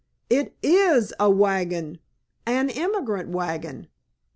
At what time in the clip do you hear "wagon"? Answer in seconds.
3.29-3.85